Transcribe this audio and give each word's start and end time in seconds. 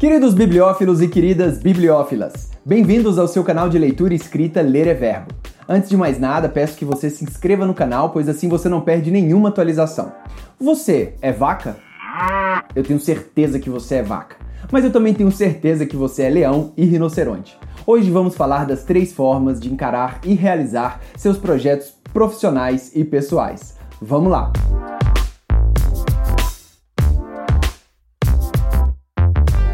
Queridos 0.00 0.32
bibliófilos 0.32 1.02
e 1.02 1.08
queridas 1.08 1.58
bibliófilas, 1.58 2.52
bem-vindos 2.64 3.18
ao 3.18 3.28
seu 3.28 3.44
canal 3.44 3.68
de 3.68 3.78
leitura 3.78 4.14
e 4.14 4.16
escrita 4.16 4.62
Ler 4.62 4.86
é 4.86 4.94
Verbo. 4.94 5.34
Antes 5.68 5.90
de 5.90 5.96
mais 5.98 6.18
nada, 6.18 6.48
peço 6.48 6.78
que 6.78 6.86
você 6.86 7.10
se 7.10 7.22
inscreva 7.22 7.66
no 7.66 7.74
canal, 7.74 8.08
pois 8.08 8.26
assim 8.26 8.48
você 8.48 8.66
não 8.66 8.80
perde 8.80 9.10
nenhuma 9.10 9.50
atualização. 9.50 10.10
Você 10.58 11.12
é 11.20 11.30
vaca? 11.30 11.76
Eu 12.74 12.82
tenho 12.82 12.98
certeza 12.98 13.58
que 13.58 13.68
você 13.68 13.96
é 13.96 14.02
vaca. 14.02 14.36
Mas 14.72 14.86
eu 14.86 14.90
também 14.90 15.12
tenho 15.12 15.30
certeza 15.30 15.84
que 15.84 15.96
você 15.96 16.22
é 16.22 16.30
leão 16.30 16.72
e 16.78 16.86
rinoceronte. 16.86 17.58
Hoje 17.86 18.10
vamos 18.10 18.34
falar 18.34 18.64
das 18.64 18.84
três 18.84 19.12
formas 19.12 19.60
de 19.60 19.70
encarar 19.70 20.18
e 20.24 20.32
realizar 20.32 20.98
seus 21.14 21.36
projetos 21.36 21.92
profissionais 22.10 22.90
e 22.96 23.04
pessoais. 23.04 23.76
Vamos 24.00 24.32
lá! 24.32 24.50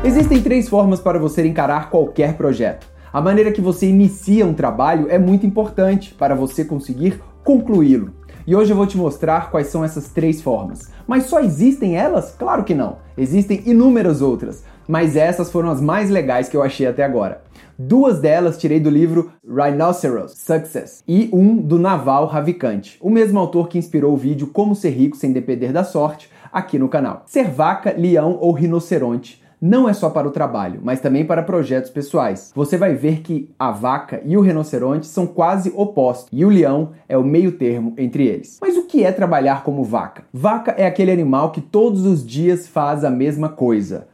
Existem 0.07 0.41
três 0.41 0.68
formas 0.68 1.00
para 1.00 1.18
você 1.18 1.45
encarar 1.45 1.91
qualquer 1.91 2.37
projeto. 2.37 2.87
A 3.12 3.20
maneira 3.20 3.51
que 3.51 3.60
você 3.60 3.88
inicia 3.88 4.46
um 4.46 4.55
trabalho 4.55 5.09
é 5.10 5.19
muito 5.19 5.45
importante 5.45 6.15
para 6.15 6.32
você 6.32 6.65
conseguir 6.65 7.20
concluí-lo. 7.42 8.12
E 8.46 8.55
hoje 8.55 8.70
eu 8.70 8.77
vou 8.77 8.87
te 8.87 8.96
mostrar 8.96 9.51
quais 9.51 9.66
são 9.66 9.84
essas 9.84 10.10
três 10.10 10.41
formas. 10.41 10.92
Mas 11.09 11.24
só 11.24 11.41
existem 11.41 11.96
elas? 11.96 12.32
Claro 12.38 12.62
que 12.62 12.73
não. 12.73 12.98
Existem 13.19 13.65
inúmeras 13.66 14.23
outras, 14.23 14.62
mas 14.87 15.16
essas 15.16 15.51
foram 15.51 15.70
as 15.70 15.80
mais 15.80 16.09
legais 16.09 16.48
que 16.48 16.57
eu 16.57 16.62
achei 16.62 16.87
até 16.87 17.02
agora. 17.02 17.43
Duas 17.77 18.20
delas 18.20 18.59
tirei 18.59 18.79
do 18.79 18.88
livro 18.88 19.32
Rhinoceros 19.45 20.34
Success 20.37 21.02
e 21.09 21.29
um 21.32 21.57
do 21.57 21.80
Naval 21.80 22.27
Ravikant, 22.27 22.95
o 23.01 23.10
mesmo 23.10 23.41
autor 23.41 23.66
que 23.66 23.77
inspirou 23.77 24.15
o 24.15 24.16
vídeo 24.16 24.46
Como 24.46 24.77
Ser 24.77 24.91
Rico 24.91 25.16
Sem 25.16 25.32
Depender 25.32 25.73
da 25.73 25.82
Sorte 25.82 26.30
aqui 26.52 26.79
no 26.79 26.88
canal. 26.88 27.24
Ser 27.27 27.51
vaca, 27.51 27.93
leão 27.98 28.38
ou 28.41 28.52
rinoceronte 28.52 29.45
não 29.66 29.88
é 29.88 29.93
só 29.93 30.09
para 30.09 30.29
o 30.29 30.30
trabalho, 30.30 30.80
mas 30.83 31.01
também 31.01 31.25
para 31.25 31.43
projetos 31.43 31.91
pessoais. 31.91 32.52
Você 32.55 32.77
vai 32.77 32.95
ver 32.95 33.20
que 33.20 33.51
a 33.59 33.73
vaca 33.73 34.23
e 34.24 34.37
o 34.37 34.40
rinoceronte 34.40 35.07
são 35.07 35.27
quase 35.27 35.73
opostos 35.74 36.29
e 36.32 36.45
o 36.45 36.49
leão 36.49 36.93
é 37.09 37.18
o 37.18 37.24
meio 37.24 37.52
termo 37.52 37.93
entre 37.99 38.27
eles. 38.27 38.59
Mas 38.60 38.77
o 38.77 38.87
que 38.87 39.05
é 39.05 39.10
trabalhar 39.10 39.65
como 39.65 39.82
vaca? 39.82 40.24
Vaca 40.32 40.71
é 40.73 40.87
aquele 40.87 41.10
animal 41.10 41.51
que 41.51 41.60
todos 41.60 42.07
os 42.07 42.24
dias 42.24 42.68
faz 42.68 43.05
a 43.05 43.10
mesma 43.10 43.49
coisa: 43.49 44.07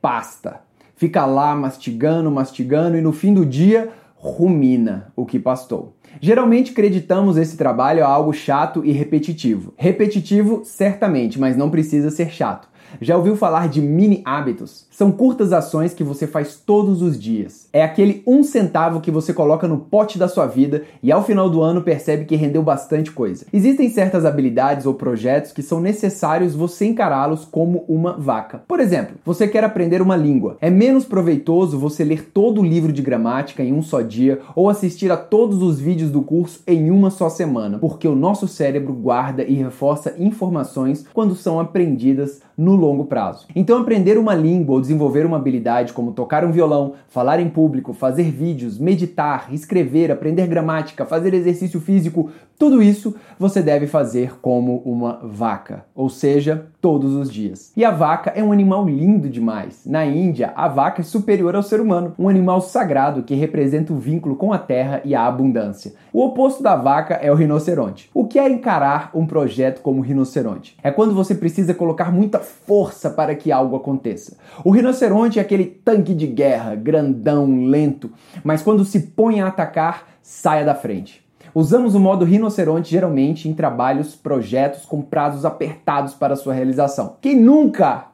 pasta. 0.00 0.60
Fica 0.94 1.26
lá 1.26 1.54
mastigando, 1.56 2.30
mastigando 2.30 2.96
e 2.96 3.00
no 3.00 3.12
fim 3.12 3.34
do 3.34 3.44
dia 3.44 3.90
rumina 4.14 5.12
o 5.16 5.26
que 5.26 5.36
pastou. 5.36 5.96
Geralmente 6.20 6.70
acreditamos 6.70 7.36
esse 7.36 7.56
trabalho 7.56 8.04
a 8.04 8.08
algo 8.08 8.32
chato 8.32 8.84
e 8.84 8.92
repetitivo. 8.92 9.74
Repetitivo, 9.76 10.62
certamente, 10.64 11.40
mas 11.40 11.56
não 11.56 11.70
precisa 11.70 12.08
ser 12.10 12.30
chato. 12.30 12.68
Já 13.00 13.16
ouviu 13.16 13.36
falar 13.36 13.68
de 13.68 13.80
mini 13.80 14.22
hábitos? 14.24 14.86
São 14.90 15.10
curtas 15.10 15.52
ações 15.52 15.94
que 15.94 16.04
você 16.04 16.26
faz 16.26 16.56
todos 16.56 17.02
os 17.02 17.20
dias. 17.20 17.68
É 17.72 17.82
aquele 17.82 18.22
um 18.26 18.42
centavo 18.42 19.00
que 19.00 19.10
você 19.10 19.32
coloca 19.32 19.66
no 19.66 19.78
pote 19.78 20.18
da 20.18 20.28
sua 20.28 20.46
vida 20.46 20.82
e 21.02 21.10
ao 21.10 21.24
final 21.24 21.48
do 21.48 21.62
ano 21.62 21.82
percebe 21.82 22.24
que 22.24 22.36
rendeu 22.36 22.62
bastante 22.62 23.10
coisa. 23.10 23.46
Existem 23.52 23.88
certas 23.88 24.24
habilidades 24.24 24.86
ou 24.86 24.94
projetos 24.94 25.52
que 25.52 25.62
são 25.62 25.80
necessários 25.80 26.54
você 26.54 26.86
encará-los 26.86 27.44
como 27.44 27.84
uma 27.88 28.12
vaca. 28.12 28.62
Por 28.68 28.80
exemplo, 28.80 29.16
você 29.24 29.48
quer 29.48 29.64
aprender 29.64 30.02
uma 30.02 30.16
língua. 30.16 30.56
É 30.60 30.70
menos 30.70 31.04
proveitoso 31.04 31.78
você 31.78 32.04
ler 32.04 32.30
todo 32.32 32.60
o 32.60 32.64
livro 32.64 32.92
de 32.92 33.02
gramática 33.02 33.62
em 33.62 33.72
um 33.72 33.82
só 33.82 34.00
dia 34.00 34.40
ou 34.54 34.68
assistir 34.68 35.10
a 35.10 35.16
todos 35.16 35.62
os 35.62 35.80
vídeos 35.80 36.10
do 36.10 36.22
curso 36.22 36.62
em 36.66 36.90
uma 36.90 37.10
só 37.10 37.28
semana, 37.28 37.78
porque 37.78 38.06
o 38.06 38.14
nosso 38.14 38.46
cérebro 38.46 38.92
guarda 38.92 39.42
e 39.42 39.54
reforça 39.54 40.14
informações 40.18 41.04
quando 41.12 41.34
são 41.34 41.58
aprendidas 41.58 42.40
no 42.62 42.76
longo 42.76 43.06
prazo. 43.06 43.46
Então, 43.56 43.80
aprender 43.80 44.16
uma 44.16 44.34
língua 44.34 44.76
ou 44.76 44.80
desenvolver 44.80 45.26
uma 45.26 45.36
habilidade 45.36 45.92
como 45.92 46.12
tocar 46.12 46.44
um 46.44 46.52
violão, 46.52 46.92
falar 47.08 47.40
em 47.40 47.48
público, 47.48 47.92
fazer 47.92 48.30
vídeos, 48.30 48.78
meditar, 48.78 49.52
escrever, 49.52 50.12
aprender 50.12 50.46
gramática, 50.46 51.04
fazer 51.04 51.34
exercício 51.34 51.80
físico, 51.80 52.30
tudo 52.62 52.80
isso 52.80 53.16
você 53.38 53.60
deve 53.60 53.88
fazer 53.88 54.38
como 54.40 54.76
uma 54.84 55.18
vaca, 55.24 55.84
ou 55.96 56.08
seja, 56.08 56.66
todos 56.80 57.12
os 57.14 57.28
dias. 57.28 57.72
E 57.76 57.84
a 57.84 57.90
vaca 57.90 58.30
é 58.36 58.42
um 58.42 58.52
animal 58.52 58.88
lindo 58.88 59.28
demais. 59.28 59.82
Na 59.84 60.04
Índia, 60.04 60.52
a 60.54 60.68
vaca 60.68 61.00
é 61.00 61.04
superior 61.04 61.56
ao 61.56 61.62
ser 61.64 61.80
humano, 61.80 62.14
um 62.16 62.28
animal 62.28 62.60
sagrado 62.60 63.24
que 63.24 63.34
representa 63.34 63.92
o 63.92 63.98
vínculo 63.98 64.36
com 64.36 64.52
a 64.52 64.58
terra 64.58 65.00
e 65.04 65.12
a 65.12 65.26
abundância. 65.26 65.94
O 66.12 66.24
oposto 66.24 66.62
da 66.62 66.76
vaca 66.76 67.14
é 67.14 67.32
o 67.32 67.34
rinoceronte. 67.34 68.08
O 68.14 68.26
que 68.26 68.38
é 68.38 68.48
encarar 68.48 69.10
um 69.12 69.26
projeto 69.26 69.80
como 69.80 70.00
rinoceronte? 70.00 70.76
É 70.84 70.90
quando 70.92 71.14
você 71.14 71.34
precisa 71.34 71.74
colocar 71.74 72.12
muita 72.12 72.38
força 72.52 73.10
para 73.10 73.34
que 73.34 73.50
algo 73.50 73.76
aconteça. 73.76 74.36
O 74.64 74.70
rinoceronte 74.70 75.38
é 75.38 75.42
aquele 75.42 75.64
tanque 75.64 76.14
de 76.14 76.26
guerra, 76.26 76.74
grandão, 76.74 77.66
lento, 77.66 78.10
mas 78.44 78.62
quando 78.62 78.84
se 78.84 79.00
põe 79.00 79.40
a 79.40 79.48
atacar, 79.48 80.08
saia 80.22 80.64
da 80.64 80.74
frente. 80.74 81.22
Usamos 81.54 81.94
o 81.94 82.00
modo 82.00 82.24
rinoceronte 82.24 82.90
geralmente 82.90 83.48
em 83.48 83.52
trabalhos, 83.52 84.14
projetos 84.14 84.86
com 84.86 85.02
prazos 85.02 85.44
apertados 85.44 86.14
para 86.14 86.36
sua 86.36 86.54
realização. 86.54 87.16
Quem 87.20 87.38
nunca, 87.38 88.06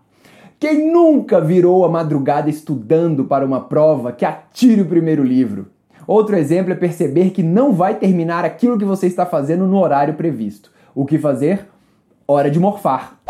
quem 0.59 0.93
nunca 0.93 1.41
virou 1.41 1.85
a 1.85 1.89
madrugada 1.89 2.51
estudando 2.51 3.25
para 3.25 3.47
uma 3.47 3.61
prova 3.61 4.11
que 4.11 4.25
atire 4.25 4.81
o 4.81 4.89
primeiro 4.89 5.23
livro? 5.23 5.69
Outro 6.05 6.37
exemplo 6.37 6.73
é 6.73 6.77
perceber 6.77 7.31
que 7.31 7.43
não 7.43 7.73
vai 7.73 7.95
terminar 7.95 8.45
aquilo 8.45 8.79
que 8.79 8.85
você 8.85 9.07
está 9.07 9.27
fazendo 9.27 9.67
no 9.67 9.79
horário 9.79 10.15
previsto. 10.15 10.73
O 10.95 11.05
que 11.05 11.19
fazer? 11.19 11.69
Hora 12.27 12.51
de 12.51 12.59
morfar. 12.59 13.21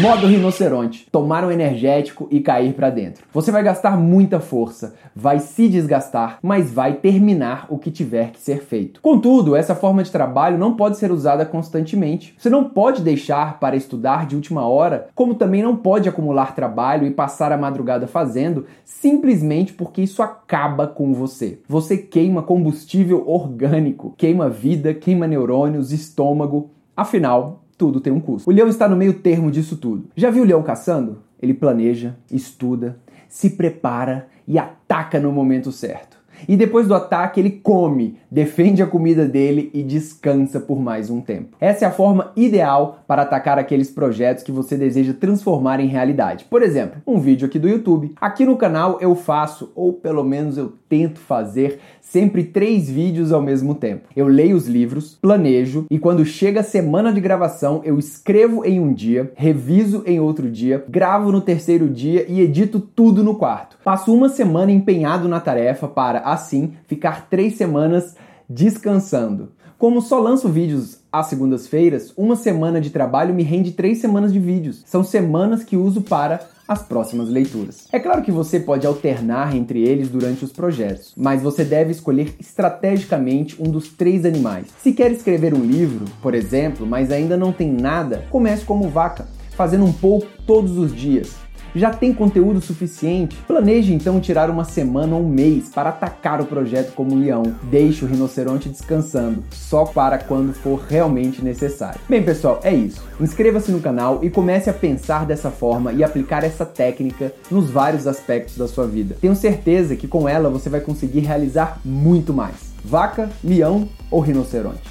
Modo 0.00 0.26
rinoceronte, 0.26 1.06
tomar 1.10 1.44
um 1.44 1.50
energético 1.50 2.26
e 2.30 2.40
cair 2.40 2.72
para 2.72 2.88
dentro. 2.88 3.24
Você 3.32 3.50
vai 3.50 3.62
gastar 3.62 3.96
muita 3.96 4.40
força, 4.40 4.94
vai 5.14 5.38
se 5.38 5.68
desgastar, 5.68 6.38
mas 6.42 6.72
vai 6.72 6.94
terminar 6.94 7.66
o 7.68 7.78
que 7.78 7.90
tiver 7.90 8.30
que 8.30 8.40
ser 8.40 8.62
feito. 8.62 9.02
Contudo, 9.02 9.54
essa 9.54 9.74
forma 9.74 10.02
de 10.02 10.10
trabalho 10.10 10.56
não 10.56 10.74
pode 10.74 10.96
ser 10.96 11.12
usada 11.12 11.44
constantemente. 11.44 12.34
Você 12.38 12.48
não 12.48 12.64
pode 12.64 13.02
deixar 13.02 13.60
para 13.60 13.76
estudar 13.76 14.26
de 14.26 14.34
última 14.34 14.66
hora, 14.66 15.08
como 15.14 15.34
também 15.34 15.62
não 15.62 15.76
pode 15.76 16.08
acumular 16.08 16.54
trabalho 16.54 17.06
e 17.06 17.10
passar 17.10 17.52
a 17.52 17.58
madrugada 17.58 18.06
fazendo, 18.06 18.66
simplesmente 18.84 19.74
porque 19.74 20.00
isso 20.00 20.22
acaba 20.22 20.86
com 20.86 21.12
você. 21.12 21.60
Você 21.68 21.98
queima 21.98 22.42
combustível 22.42 23.24
orgânico, 23.26 24.14
queima 24.16 24.48
vida, 24.48 24.94
queima 24.94 25.26
neurônios, 25.26 25.92
estômago. 25.92 26.70
Afinal, 26.94 27.61
tudo 27.76 28.00
tem 28.00 28.12
um 28.12 28.20
custo. 28.20 28.50
O 28.50 28.52
leão 28.52 28.68
está 28.68 28.88
no 28.88 28.96
meio 28.96 29.14
termo 29.14 29.50
disso 29.50 29.76
tudo. 29.76 30.08
Já 30.16 30.30
viu 30.30 30.42
o 30.42 30.46
leão 30.46 30.62
caçando? 30.62 31.22
Ele 31.40 31.54
planeja, 31.54 32.16
estuda, 32.30 32.98
se 33.28 33.50
prepara 33.50 34.28
e 34.46 34.58
ataca 34.58 35.18
no 35.18 35.32
momento 35.32 35.72
certo. 35.72 36.21
E 36.48 36.56
depois 36.56 36.86
do 36.86 36.94
ataque, 36.94 37.40
ele 37.40 37.50
come, 37.50 38.18
defende 38.30 38.82
a 38.82 38.86
comida 38.86 39.26
dele 39.26 39.70
e 39.72 39.82
descansa 39.82 40.60
por 40.60 40.80
mais 40.80 41.10
um 41.10 41.20
tempo. 41.20 41.56
Essa 41.60 41.84
é 41.84 41.88
a 41.88 41.92
forma 41.92 42.32
ideal 42.36 43.02
para 43.06 43.22
atacar 43.22 43.58
aqueles 43.58 43.90
projetos 43.90 44.42
que 44.42 44.52
você 44.52 44.76
deseja 44.76 45.12
transformar 45.12 45.80
em 45.80 45.86
realidade. 45.86 46.44
Por 46.44 46.62
exemplo, 46.62 47.00
um 47.06 47.18
vídeo 47.18 47.46
aqui 47.46 47.58
do 47.58 47.68
YouTube. 47.68 48.12
Aqui 48.20 48.44
no 48.44 48.56
canal 48.56 48.98
eu 49.00 49.14
faço, 49.14 49.72
ou 49.74 49.92
pelo 49.92 50.24
menos 50.24 50.56
eu 50.56 50.72
tento 50.88 51.20
fazer, 51.20 51.78
sempre 52.00 52.44
três 52.44 52.90
vídeos 52.90 53.32
ao 53.32 53.40
mesmo 53.40 53.74
tempo. 53.74 54.08
Eu 54.14 54.26
leio 54.26 54.56
os 54.56 54.66
livros, 54.66 55.18
planejo 55.22 55.86
e 55.90 55.98
quando 55.98 56.24
chega 56.24 56.60
a 56.60 56.64
semana 56.64 57.12
de 57.12 57.20
gravação, 57.20 57.80
eu 57.84 57.98
escrevo 57.98 58.64
em 58.64 58.78
um 58.78 58.92
dia, 58.92 59.32
reviso 59.34 60.02
em 60.04 60.20
outro 60.20 60.50
dia, 60.50 60.84
gravo 60.88 61.32
no 61.32 61.40
terceiro 61.40 61.88
dia 61.88 62.26
e 62.28 62.40
edito 62.40 62.78
tudo 62.78 63.24
no 63.24 63.36
quarto. 63.36 63.78
Passo 63.82 64.12
uma 64.12 64.28
semana 64.28 64.70
empenhado 64.70 65.28
na 65.28 65.40
tarefa 65.40 65.88
para, 65.88 66.20
assim, 66.32 66.74
ficar 66.86 67.28
três 67.28 67.56
semanas 67.56 68.14
descansando. 68.48 69.52
Como 69.78 70.00
só 70.00 70.20
lanço 70.20 70.48
vídeos 70.48 71.00
às 71.10 71.26
segundas-feiras, 71.26 72.12
uma 72.16 72.36
semana 72.36 72.80
de 72.80 72.90
trabalho 72.90 73.34
me 73.34 73.42
rende 73.42 73.72
três 73.72 73.98
semanas 73.98 74.32
de 74.32 74.38
vídeos. 74.38 74.82
São 74.86 75.02
semanas 75.02 75.64
que 75.64 75.76
uso 75.76 76.02
para 76.02 76.40
as 76.68 76.82
próximas 76.82 77.28
leituras. 77.28 77.88
É 77.90 77.98
claro 77.98 78.22
que 78.22 78.30
você 78.30 78.60
pode 78.60 78.86
alternar 78.86 79.56
entre 79.56 79.82
eles 79.82 80.08
durante 80.08 80.44
os 80.44 80.52
projetos, 80.52 81.12
mas 81.16 81.42
você 81.42 81.64
deve 81.64 81.90
escolher 81.90 82.34
estrategicamente 82.38 83.60
um 83.60 83.70
dos 83.70 83.88
três 83.88 84.24
animais. 84.24 84.68
Se 84.78 84.92
quer 84.92 85.10
escrever 85.10 85.52
um 85.52 85.64
livro, 85.64 86.04
por 86.22 86.34
exemplo, 86.34 86.86
mas 86.86 87.10
ainda 87.10 87.36
não 87.36 87.52
tem 87.52 87.70
nada, 87.70 88.24
comece 88.30 88.64
como 88.64 88.88
vaca, 88.88 89.26
fazendo 89.56 89.84
um 89.84 89.92
pouco 89.92 90.26
todos 90.46 90.78
os 90.78 90.94
dias. 90.94 91.34
Já 91.74 91.90
tem 91.90 92.12
conteúdo 92.12 92.60
suficiente? 92.60 93.36
Planeje 93.46 93.94
então 93.94 94.20
tirar 94.20 94.50
uma 94.50 94.64
semana 94.64 95.16
ou 95.16 95.22
um 95.22 95.28
mês 95.28 95.70
para 95.70 95.90
atacar 95.90 96.40
o 96.40 96.46
projeto 96.46 96.92
como 96.94 97.14
um 97.14 97.18
leão. 97.18 97.54
Deixe 97.64 98.04
o 98.04 98.08
rinoceronte 98.08 98.68
descansando, 98.68 99.42
só 99.50 99.84
para 99.84 100.18
quando 100.18 100.52
for 100.52 100.84
realmente 100.88 101.42
necessário. 101.42 102.00
Bem, 102.08 102.22
pessoal, 102.22 102.60
é 102.62 102.74
isso. 102.74 103.02
Inscreva-se 103.20 103.72
no 103.72 103.80
canal 103.80 104.20
e 104.22 104.28
comece 104.28 104.68
a 104.68 104.74
pensar 104.74 105.24
dessa 105.24 105.50
forma 105.50 105.92
e 105.92 106.04
aplicar 106.04 106.44
essa 106.44 106.66
técnica 106.66 107.32
nos 107.50 107.70
vários 107.70 108.06
aspectos 108.06 108.56
da 108.56 108.68
sua 108.68 108.86
vida. 108.86 109.16
Tenho 109.20 109.34
certeza 109.34 109.96
que 109.96 110.06
com 110.06 110.28
ela 110.28 110.50
você 110.50 110.68
vai 110.68 110.80
conseguir 110.80 111.20
realizar 111.20 111.80
muito 111.84 112.34
mais. 112.34 112.72
Vaca, 112.84 113.30
leão 113.42 113.88
ou 114.10 114.20
rinoceronte? 114.20 114.82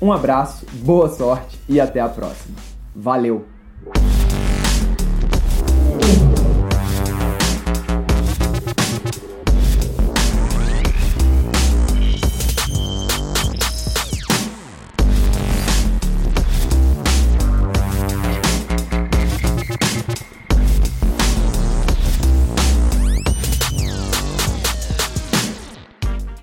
Um 0.00 0.12
abraço, 0.12 0.66
boa 0.82 1.08
sorte 1.08 1.58
e 1.68 1.80
até 1.80 2.00
a 2.00 2.08
próxima. 2.08 2.56
Valeu! 2.94 3.44